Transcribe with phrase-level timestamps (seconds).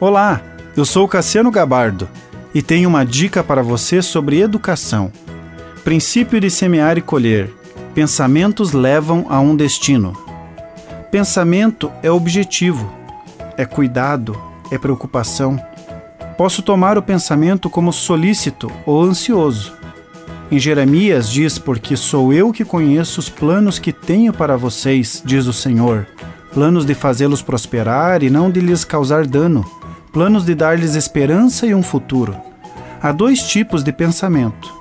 [0.00, 0.40] Olá,
[0.74, 2.08] eu sou Cassiano Gabardo
[2.54, 5.12] e tenho uma dica para você sobre educação.
[5.84, 7.52] Princípio de semear e colher.
[7.94, 10.14] Pensamentos levam a um destino.
[11.10, 12.90] Pensamento é objetivo,
[13.58, 14.40] é cuidado,
[14.70, 15.62] é preocupação.
[16.34, 19.74] Posso tomar o pensamento como solícito ou ansioso.
[20.50, 25.46] Em Jeremias diz: Porque sou eu que conheço os planos que tenho para vocês, diz
[25.46, 26.06] o Senhor,
[26.54, 29.79] planos de fazê-los prosperar e não de lhes causar dano
[30.12, 32.36] planos de dar-lhes esperança e um futuro.
[33.02, 34.72] Há dois tipos de pensamento: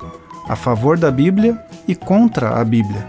[0.48, 3.06] a favor da Bíblia e contra a Bíblia.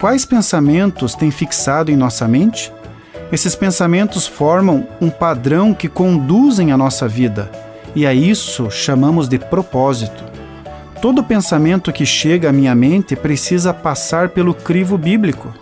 [0.00, 2.72] Quais pensamentos têm fixado em nossa mente?
[3.30, 7.50] Esses pensamentos formam um padrão que conduzem a nossa vida,
[7.94, 10.24] e a isso chamamos de propósito.
[11.00, 15.52] Todo pensamento que chega à minha mente precisa passar pelo crivo bíblico.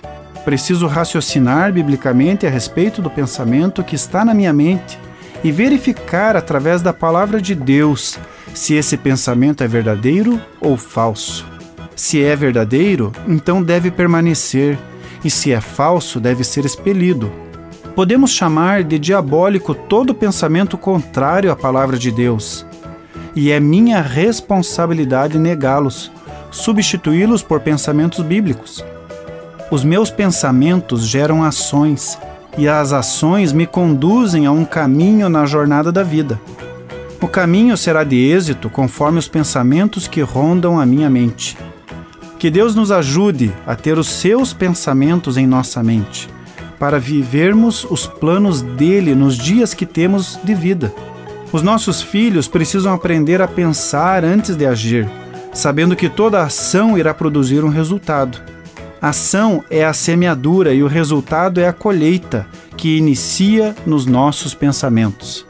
[0.45, 4.99] Preciso raciocinar biblicamente a respeito do pensamento que está na minha mente
[5.43, 8.19] e verificar através da palavra de Deus
[8.55, 11.46] se esse pensamento é verdadeiro ou falso.
[11.96, 14.79] Se é verdadeiro, então deve permanecer,
[15.24, 17.30] e se é falso, deve ser expelido.
[17.95, 22.65] Podemos chamar de diabólico todo pensamento contrário à palavra de Deus.
[23.37, 26.11] E é minha responsabilidade negá-los,
[26.51, 28.85] substituí-los por pensamentos bíblicos.
[29.71, 32.18] Os meus pensamentos geram ações
[32.56, 36.40] e as ações me conduzem a um caminho na jornada da vida.
[37.20, 41.56] O caminho será de êxito conforme os pensamentos que rondam a minha mente.
[42.38, 46.30] Que Deus nos ajude a ter os seus pensamentos em nossa mente,
[46.78, 50.93] para vivermos os planos dele nos dias que temos de vida.
[51.52, 55.06] Os nossos filhos precisam aprender a pensar antes de agir,
[55.52, 58.40] sabendo que toda ação irá produzir um resultado.
[59.01, 65.47] Ação é a semeadura e o resultado é a colheita que inicia nos nossos pensamentos.